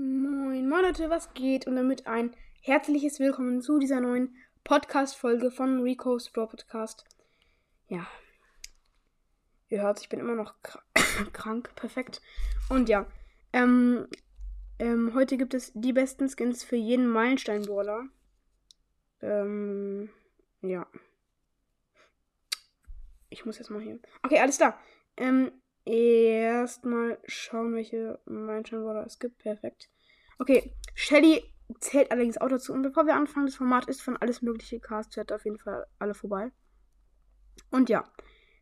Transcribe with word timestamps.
Moin, 0.00 0.68
moin 0.68 0.82
Leute, 0.84 1.10
was 1.10 1.34
geht? 1.34 1.66
Und 1.66 1.74
damit 1.74 2.06
ein 2.06 2.32
herzliches 2.62 3.18
Willkommen 3.18 3.60
zu 3.60 3.80
dieser 3.80 3.98
neuen 3.98 4.36
Podcast-Folge 4.62 5.50
von 5.50 5.82
Rico's 5.82 6.30
Pro 6.30 6.46
Podcast. 6.46 7.04
Ja, 7.88 8.06
ihr 9.68 9.82
hört, 9.82 10.00
ich 10.00 10.08
bin 10.08 10.20
immer 10.20 10.36
noch 10.36 10.54
kr 10.62 10.78
krank, 11.32 11.74
perfekt. 11.74 12.22
Und 12.68 12.88
ja, 12.88 13.06
ähm, 13.52 14.06
ähm, 14.78 15.14
heute 15.14 15.36
gibt 15.36 15.52
es 15.52 15.72
die 15.74 15.92
besten 15.92 16.28
Skins 16.28 16.62
für 16.62 16.76
jeden 16.76 17.08
Meilenstein-Brawler. 17.08 18.04
Ähm, 19.20 20.10
ja. 20.62 20.86
Ich 23.30 23.44
muss 23.44 23.58
jetzt 23.58 23.70
mal 23.70 23.82
hier. 23.82 23.98
Okay, 24.22 24.38
alles 24.38 24.58
klar. 24.58 24.78
Ähm, 25.16 25.50
erstmal 25.88 27.18
schauen, 27.26 27.74
welche 27.74 28.20
Meilenstein-Brawler 28.26 29.06
es 29.06 29.18
gibt. 29.18 29.38
Perfekt. 29.38 29.88
Okay, 30.38 30.72
Shelly 30.94 31.42
zählt 31.80 32.10
allerdings 32.10 32.38
auch 32.38 32.48
dazu. 32.48 32.72
Und 32.72 32.82
bevor 32.82 33.06
wir 33.06 33.14
anfangen, 33.14 33.46
das 33.46 33.56
Format 33.56 33.88
ist 33.88 34.02
von 34.02 34.16
alles 34.16 34.42
mögliche 34.42 34.80
Cast, 34.80 35.16
hört 35.16 35.32
auf 35.32 35.44
jeden 35.44 35.58
Fall 35.58 35.86
alle 35.98 36.14
vorbei. 36.14 36.50
Und 37.70 37.88
ja, 37.88 38.04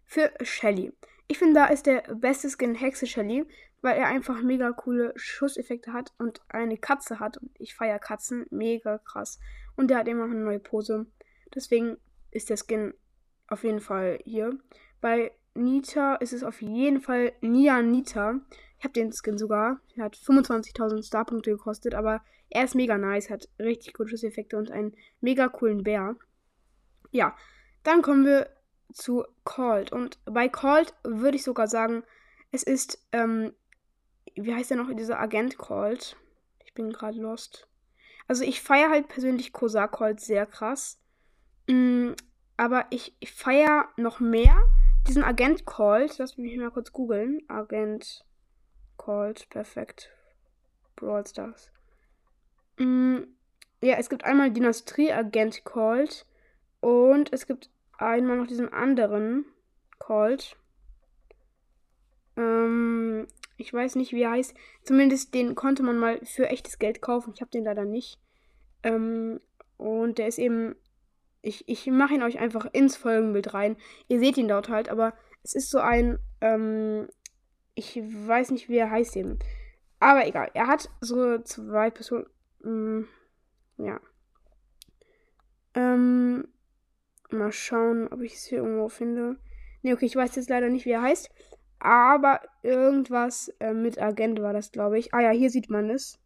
für 0.05 0.33
Shelly. 0.43 0.93
Ich 1.29 1.39
finde, 1.39 1.55
da 1.55 1.67
ist 1.67 1.87
der 1.87 2.03
beste 2.15 2.49
Skin 2.49 2.75
Hexe 2.75 3.07
Shelly, 3.07 3.47
weil 3.83 3.99
er 3.99 4.07
einfach 4.07 4.43
mega 4.43 4.73
coole 4.73 5.13
Schusseffekte 5.17 5.93
hat 5.93 6.13
und 6.19 6.41
eine 6.49 6.79
Katze 6.79 7.21
hat. 7.21 7.37
Und 7.37 7.51
ich 7.59 7.75
feiere 7.75 7.99
Katzen, 7.99 8.47
mega 8.51 8.99
krass. 8.99 9.39
Und 9.77 9.89
der 9.89 9.99
hat 9.99 10.09
immer 10.09 10.25
eine 10.25 10.37
neue 10.37 10.61
Pose. 10.61 11.07
Deswegen 11.55 11.99
ist 12.31 12.51
der 12.51 12.57
Skin 12.57 12.95
auf 13.49 13.65
jeden 13.65 13.81
Fall 13.81 14.19
hier. 14.25 14.59
Bei 15.01 15.33
Nita 15.57 16.17
ist 16.17 16.33
es 16.33 16.43
auf 16.43 16.63
jeden 16.63 17.01
Fall 17.01 17.33
Nia 17.41 17.83
Nita. 17.83 18.41
Ich 18.79 18.85
habe 18.85 18.93
den 18.93 19.13
Skin 19.13 19.39
sogar. 19.39 19.81
Er 19.97 20.05
hat 20.05 20.17
25.000 20.17 21.07
Starpunkte 21.07 21.51
gekostet, 21.51 21.95
aber 21.95 22.23
er 22.51 22.65
ist 22.65 22.75
mega 22.75 22.97
nice, 22.99 23.31
hat 23.31 23.49
richtig 23.59 23.95
gute 23.95 24.11
Schusseffekte 24.11 24.57
und 24.57 24.71
einen 24.71 24.95
mega 25.21 25.49
coolen 25.49 25.83
Bär. 25.83 26.17
Ja, 27.11 27.35
dann 27.83 28.03
kommen 28.03 28.25
wir 28.25 28.51
zu 28.93 29.25
Cold. 29.45 29.93
Und 29.93 30.19
bei 30.25 30.49
Cold 30.49 30.95
würde 31.03 31.37
ich 31.37 31.43
sogar 31.43 31.69
sagen, 31.69 32.05
es 32.53 32.63
ist, 32.63 33.05
ähm, 33.13 33.53
wie 34.35 34.55
heißt 34.55 34.71
der 34.71 34.77
noch, 34.77 34.93
dieser 34.95 35.19
Agent 35.19 35.59
Cold? 35.59 36.17
Ich 36.65 36.75
bin 36.75 36.93
gerade 36.93 37.21
lost. 37.21 37.69
Also 38.29 38.45
ich 38.45 38.61
feiere 38.61 38.91
halt 38.91 39.09
persönlich 39.09 39.53
Kosa 39.53 39.89
Cold 39.89 40.21
sehr 40.21 40.47
krass. 40.47 41.01
Mm, 41.69 42.13
aber 42.57 42.87
ich, 42.91 43.17
ich 43.21 43.33
feiere 43.33 43.89
noch 43.97 44.21
mehr 44.21 44.57
diesen 45.07 45.25
Agent 45.25 45.65
Cold. 45.65 46.19
Lass 46.19 46.37
mich 46.37 46.57
mal 46.57 46.71
kurz 46.71 46.93
googeln. 46.93 47.41
Agent 47.49 48.25
Cold, 48.97 49.49
perfekt. 49.51 50.11
Brawl 50.97 51.27
Stars. 51.27 51.71
Mm, 52.79 53.19
ja, 53.83 53.97
es 53.97 54.09
gibt 54.09 54.25
einmal 54.25 54.51
Dynastie-Agent 54.51 55.65
Cold 55.65 56.27
und 56.81 57.33
es 57.33 57.47
gibt 57.47 57.71
einmal 57.99 58.37
noch 58.37 58.47
diesen 58.47 58.73
anderen 58.73 59.45
Cold. 59.99 60.57
Ähm, 62.37 63.27
ich 63.57 63.73
weiß 63.73 63.97
nicht, 63.97 64.13
wie 64.13 64.23
er 64.23 64.33
heißt. 64.33 64.55
Zumindest 64.83 65.35
den 65.35 65.55
konnte 65.55 65.83
man 65.83 65.99
mal 65.99 66.21
für 66.25 66.49
echtes 66.49 66.79
Geld 66.79 67.01
kaufen. 67.01 67.33
Ich 67.35 67.41
habe 67.41 67.51
den 67.51 67.65
leider 67.65 67.85
nicht. 67.85 68.19
Ähm, 68.83 69.41
und 69.77 70.19
der 70.19 70.29
ist 70.29 70.39
eben. 70.39 70.77
Ich, 71.43 71.69
ich 71.69 71.87
mache 71.87 72.15
ihn 72.15 72.23
euch 72.23 72.39
einfach 72.39 72.67
ins 72.73 72.97
Folgenbild 72.97 73.55
rein. 73.55 73.77
Ihr 74.09 74.19
seht 74.19 74.37
ihn 74.37 74.49
dort 74.49 74.69
halt, 74.69 74.89
aber 74.89 75.15
es 75.43 75.55
ist 75.55 75.71
so 75.71 75.79
ein. 75.79 76.19
Ähm, 76.41 77.09
ich 77.75 77.97
weiß 77.97 78.51
nicht, 78.51 78.69
wie 78.69 78.79
er 78.79 78.91
heißt 78.91 79.17
eben. 79.17 79.39
Aber 80.01 80.27
egal. 80.27 80.51
Er 80.55 80.67
hat 80.67 80.89
so 81.01 81.39
zwei 81.39 81.91
Personen. 81.91 82.27
Mm, 82.63 83.03
ja. 83.79 84.01
Ähm, 85.75 86.49
mal 87.31 87.53
schauen, 87.53 88.09
ob 88.09 88.23
ich 88.23 88.35
es 88.35 88.45
hier 88.45 88.59
irgendwo 88.59 88.89
finde. 88.89 89.37
Ne, 89.83 89.93
okay, 89.93 90.07
ich 90.07 90.17
weiß 90.17 90.35
jetzt 90.37 90.49
leider 90.49 90.69
nicht, 90.69 90.87
wie 90.87 90.93
er 90.93 91.03
heißt. 91.03 91.31
Aber 91.79 92.41
irgendwas 92.63 93.49
äh, 93.61 93.75
mit 93.75 94.01
Agent 94.01 94.41
war 94.41 94.53
das, 94.53 94.73
glaube 94.73 94.99
ich. 94.99 95.13
Ah 95.13 95.21
ja, 95.21 95.31
hier 95.31 95.51
sieht 95.51 95.71
man 95.71 95.91
es. 95.91 96.19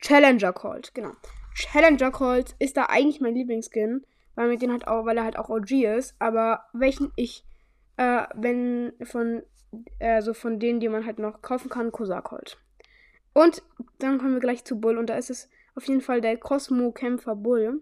Challenger 0.00 0.52
Colt, 0.52 0.94
genau. 0.94 1.12
Challenger 1.54 2.10
Colt 2.10 2.54
ist 2.58 2.76
da 2.76 2.86
eigentlich 2.86 3.20
mein 3.20 3.34
Lieblingsskin, 3.34 4.04
weil 4.34 4.48
mit 4.48 4.62
den 4.62 4.72
halt 4.72 4.86
auch, 4.86 5.04
weil 5.04 5.16
er 5.16 5.24
halt 5.24 5.38
auch 5.38 5.48
OG 5.48 5.70
ist. 5.84 6.14
Aber 6.18 6.64
welchen 6.72 7.12
ich, 7.16 7.44
äh, 7.96 8.24
wenn 8.34 8.92
von, 9.02 9.42
äh, 9.98 10.22
so 10.22 10.34
von 10.34 10.58
denen, 10.58 10.80
die 10.80 10.88
man 10.88 11.06
halt 11.06 11.18
noch 11.18 11.42
kaufen 11.42 11.68
kann, 11.68 11.92
Kosa 11.92 12.20
Colt. 12.20 12.58
Und 13.34 13.62
dann 13.98 14.18
kommen 14.18 14.34
wir 14.34 14.40
gleich 14.40 14.64
zu 14.64 14.78
Bull 14.80 14.98
und 14.98 15.08
da 15.08 15.16
ist 15.16 15.30
es 15.30 15.48
auf 15.74 15.86
jeden 15.88 16.02
Fall 16.02 16.20
der 16.20 16.36
Cosmo 16.36 16.92
Kämpfer 16.92 17.34
Bull. 17.34 17.80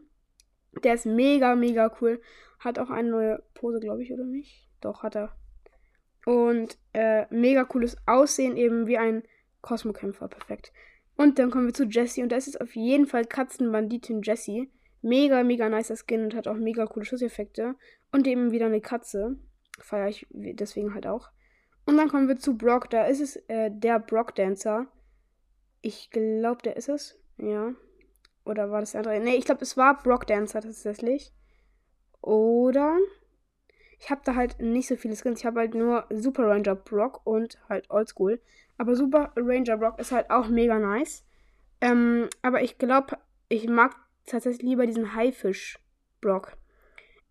Der 0.85 0.95
ist 0.95 1.07
mega, 1.07 1.57
mega 1.57 1.95
cool. 2.01 2.21
Hat 2.61 2.79
auch 2.79 2.91
eine 2.91 3.11
neue 3.11 3.43
Pose, 3.55 3.81
glaube 3.81 4.03
ich, 4.03 4.13
oder 4.13 4.25
nicht? 4.25 4.69
Doch, 4.81 5.03
hat 5.03 5.17
er. 5.17 5.35
Und 6.27 6.79
äh, 6.93 7.27
mega 7.31 7.65
cooles 7.65 7.97
Aussehen, 8.07 8.57
eben 8.57 8.87
wie 8.87 8.99
ein 8.99 9.23
Cosmo-Kämpfer. 9.63 10.29
Perfekt. 10.29 10.73
Und 11.17 11.39
dann 11.39 11.51
kommen 11.51 11.67
wir 11.67 11.75
zu 11.75 11.85
Jessie. 11.85 12.23
Und 12.23 12.31
da 12.31 12.37
ist 12.37 12.49
es 12.49 12.61
auf 12.61 12.77
jeden 12.77 13.07
Fall 13.07 13.25
Katzenbanditin 13.25 14.23
Jessie. 14.23 14.71
Mega, 15.03 15.43
mega 15.43 15.69
nicer 15.69 15.97
Skin 15.97 16.25
und 16.25 16.35
hat 16.35 16.49
auch 16.49 16.57
mega 16.57 16.87
coole 16.87 17.07
Schusseffekte. 17.07 17.75
Und 18.13 18.27
eben 18.27 18.51
wieder 18.51 18.67
eine 18.67 18.81
Katze. 18.81 19.37
Feiere 19.79 20.09
ich 20.09 20.27
deswegen 20.31 20.95
halt 20.95 21.07
auch. 21.07 21.31
Und 21.87 21.97
dann 21.97 22.09
kommen 22.09 22.29
wir 22.29 22.39
zu 22.39 22.57
Brock. 22.57 22.91
Da 22.91 23.05
ist 23.05 23.21
es 23.21 23.37
äh, 23.49 23.71
der 23.73 23.99
Brock 23.99 24.35
Dancer. 24.35 24.87
Ich 25.81 26.11
glaube, 26.11 26.63
der 26.63 26.77
ist 26.77 26.89
es. 26.89 27.19
Ja. 27.39 27.73
Oder 28.45 28.71
war 28.71 28.81
das 28.81 28.93
der 28.93 29.01
andere? 29.01 29.21
Ne, 29.21 29.37
ich 29.37 29.45
glaube, 29.45 29.63
es 29.63 29.77
war 29.77 30.03
Brock 30.03 30.27
Dancer 30.27 30.61
tatsächlich. 30.61 31.33
Oder. 32.21 32.99
Ich 33.99 34.11
habe 34.11 34.23
da 34.25 34.35
halt 34.35 34.61
nicht 34.61 34.89
so 34.89 34.97
viele 34.97 35.17
Skins. 35.17 35.41
Ich 35.41 35.47
habe 35.47 35.61
halt 35.61 35.75
nur 35.75 36.07
Super 36.11 36.49
Ranger 36.49 36.75
Brock 36.75 37.21
und 37.25 37.59
halt 37.69 37.91
Oldschool. 37.91 38.41
Aber 38.79 38.95
Super 38.95 39.33
Ranger 39.37 39.77
Brock 39.77 39.99
ist 39.99 40.13
halt 40.13 40.31
auch 40.31 40.49
mega 40.49 40.79
nice. 40.79 41.25
Ähm, 41.81 42.29
aber 42.43 42.63
ich 42.63 42.79
glaube, 42.79 43.19
ich 43.49 43.69
mag 43.69 43.97
tatsächlich 44.27 44.63
lieber 44.63 44.87
diesen 44.87 45.15
Haifisch 45.15 45.79
Brock. 46.21 46.57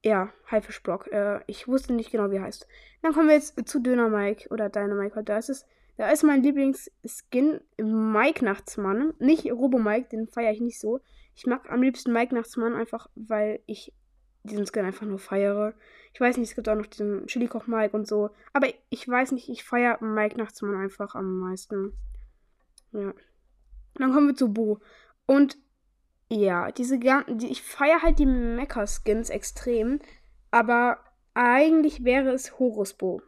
Ja, 0.03 0.31
Haifisch 0.49 0.81
Brock. 0.81 1.07
Äh, 1.11 1.41
ich 1.47 1.67
wusste 1.67 1.93
nicht 1.93 2.11
genau, 2.11 2.31
wie 2.31 2.37
er 2.37 2.43
heißt. 2.43 2.67
Dann 3.01 3.13
kommen 3.13 3.27
wir 3.27 3.35
jetzt 3.35 3.67
zu 3.67 3.79
Döner 3.79 4.09
Mike 4.09 4.49
oder 4.49 4.69
Dynamike. 4.69 5.23
Da 5.23 5.37
ist 5.37 5.49
es 5.49 5.65
da 5.99 6.09
ist 6.11 6.23
mein 6.23 6.41
Lieblingsskin 6.41 7.59
Mike 7.77 8.45
Nachtsmann. 8.45 9.13
Nicht 9.19 9.51
Robo 9.51 9.79
Mike, 9.79 10.07
den 10.09 10.29
feiere 10.29 10.53
ich 10.53 10.61
nicht 10.61 10.79
so. 10.79 11.01
Ich 11.35 11.45
mag 11.45 11.69
am 11.69 11.81
liebsten 11.81 12.13
Mike 12.13 12.33
Nachtsmann 12.33 12.73
einfach, 12.73 13.09
weil 13.15 13.59
ich 13.65 13.93
diesen 14.43 14.65
Skin 14.65 14.85
einfach 14.85 15.05
nur 15.05 15.19
feiere. 15.19 15.73
Ich 16.13 16.21
weiß 16.21 16.37
nicht, 16.37 16.51
es 16.51 16.55
gibt 16.55 16.69
auch 16.69 16.75
noch 16.75 16.85
diesen 16.85 17.27
Chili 17.27 17.49
Koch 17.49 17.67
Mike 17.67 17.97
und 17.97 18.07
so. 18.07 18.29
Aber 18.53 18.67
ich 18.89 19.09
weiß 19.09 19.33
nicht, 19.33 19.49
ich 19.49 19.65
feiere 19.65 20.01
Mike 20.01 20.37
Nachtsmann 20.37 20.75
einfach 20.75 21.15
am 21.15 21.37
meisten. 21.37 21.91
Ja. 22.93 23.13
Dann 23.95 24.13
kommen 24.13 24.27
wir 24.27 24.35
zu 24.35 24.53
Bo. 24.53 24.79
Und 25.25 25.57
ja, 26.29 26.71
diese 26.71 26.99
ganzen. 26.99 27.39
Ich 27.41 27.61
feiere 27.61 28.01
halt 28.01 28.19
die 28.19 28.25
Mecha-Skins 28.25 29.29
extrem. 29.29 29.99
Aber 30.51 30.99
eigentlich 31.33 32.03
wäre 32.03 32.31
es 32.31 32.59
Horus 32.59 32.93
Bo. 32.93 33.21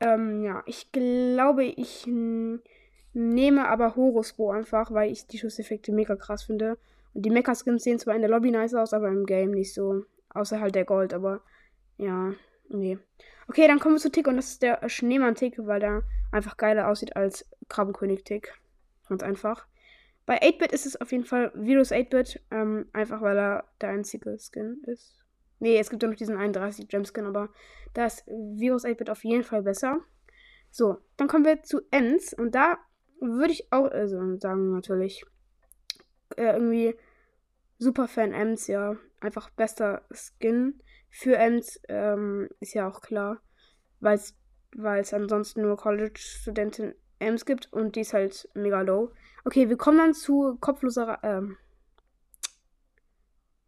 Ähm, 0.00 0.42
ja, 0.42 0.62
ich 0.66 0.90
glaube, 0.92 1.64
ich 1.64 2.06
nehme 3.12 3.68
aber 3.68 3.94
Horusbo 3.94 4.50
einfach, 4.50 4.90
weil 4.92 5.12
ich 5.12 5.26
die 5.26 5.38
Schusseffekte 5.38 5.92
mega 5.92 6.16
krass 6.16 6.44
finde. 6.44 6.78
Und 7.14 7.22
die 7.24 7.30
Mecha-Skins 7.30 7.84
sehen 7.84 7.98
zwar 7.98 8.14
in 8.14 8.22
der 8.22 8.30
Lobby 8.30 8.50
nice 8.50 8.74
aus, 8.74 8.92
aber 8.92 9.08
im 9.08 9.26
Game 9.26 9.50
nicht 9.50 9.74
so. 9.74 10.04
Außer 10.30 10.60
halt 10.60 10.74
der 10.74 10.84
Gold, 10.84 11.12
aber 11.12 11.42
ja, 11.98 12.32
nee. 12.68 12.98
Okay, 13.48 13.66
dann 13.68 13.78
kommen 13.78 13.96
wir 13.96 14.00
zu 14.00 14.10
Tick 14.10 14.26
und 14.26 14.36
das 14.36 14.52
ist 14.52 14.62
der 14.62 14.88
Schneemann-Tick, 14.88 15.58
weil 15.66 15.80
der 15.80 16.02
einfach 16.30 16.56
geiler 16.56 16.88
aussieht 16.88 17.14
als 17.16 17.46
Krabbenkönig-Tick. 17.68 18.54
Ganz 19.08 19.22
einfach. 19.22 19.66
Bei 20.24 20.40
8-Bit 20.40 20.72
ist 20.72 20.86
es 20.86 21.00
auf 21.00 21.10
jeden 21.10 21.24
Fall 21.24 21.52
Virus 21.54 21.90
8-Bit, 21.90 22.40
ähm, 22.50 22.88
einfach 22.92 23.20
weil 23.22 23.36
er 23.36 23.64
der 23.80 23.90
einzige 23.90 24.38
Skin 24.38 24.82
ist. 24.86 25.22
Nee, 25.58 25.78
es 25.78 25.90
gibt 25.90 26.02
ja 26.02 26.08
noch 26.08 26.16
diesen 26.16 26.36
31 26.36 26.88
Gemskin, 26.88 27.26
aber 27.26 27.50
da 27.94 28.06
ist 28.06 28.26
Virus 28.26 28.84
8-Bit 28.84 29.10
auf 29.10 29.24
jeden 29.24 29.44
Fall 29.44 29.62
besser. 29.62 30.00
So, 30.70 30.98
dann 31.16 31.28
kommen 31.28 31.44
wir 31.44 31.62
zu 31.62 31.82
Ends. 31.90 32.34
Und 32.34 32.54
da 32.54 32.78
würde 33.20 33.52
ich 33.52 33.72
auch 33.72 33.90
also 33.90 34.36
sagen, 34.38 34.72
natürlich, 34.72 35.24
äh, 36.36 36.52
irgendwie 36.54 36.96
Superfan 37.78 38.32
Ems, 38.32 38.66
ja. 38.68 38.96
Einfach 39.20 39.50
bester 39.50 40.06
Skin 40.10 40.82
für 41.10 41.36
Ems, 41.36 41.80
ähm, 41.88 42.48
ist 42.60 42.74
ja 42.74 42.88
auch 42.88 43.00
klar. 43.00 43.42
Weil 44.00 44.18
es 45.00 45.14
ansonsten 45.14 45.62
nur 45.62 45.76
College-Studentin 45.76 46.94
Ems 47.22 47.44
gibt 47.44 47.72
und 47.72 47.96
die 47.96 48.00
ist 48.00 48.12
halt 48.12 48.48
mega 48.54 48.80
low. 48.82 49.10
Okay, 49.44 49.68
wir 49.68 49.76
kommen 49.76 49.98
dann 49.98 50.14
zu 50.14 50.56
kopfloser, 50.60 51.18
ähm, 51.22 51.56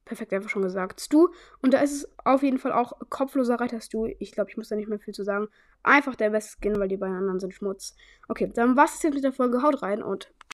perfekt 0.04 0.32
einfach 0.32 0.50
schon 0.50 0.62
gesagt. 0.62 1.00
Stu. 1.00 1.28
Und 1.62 1.74
da 1.74 1.80
ist 1.80 1.92
es 1.92 2.12
auf 2.24 2.42
jeden 2.42 2.58
Fall 2.58 2.72
auch 2.72 2.92
kopfloser 3.08 3.56
Reiter 3.56 3.80
Stu. 3.80 4.08
Ich 4.18 4.32
glaube, 4.32 4.50
ich 4.50 4.56
muss 4.56 4.68
da 4.68 4.76
nicht 4.76 4.88
mehr 4.88 4.98
viel 4.98 5.14
zu 5.14 5.24
sagen. 5.24 5.48
Einfach 5.82 6.14
der 6.14 6.30
beste 6.30 6.56
Skin, 6.58 6.78
weil 6.78 6.88
die 6.88 6.96
beiden 6.96 7.16
anderen 7.16 7.40
sind 7.40 7.54
Schmutz. 7.54 7.94
Okay, 8.28 8.50
dann 8.52 8.76
war 8.76 8.84
es 8.84 9.02
jetzt 9.02 9.14
mit 9.14 9.24
der 9.24 9.32
Folge. 9.32 9.62
Haut 9.62 9.82
rein 9.82 10.02
und 10.02 10.32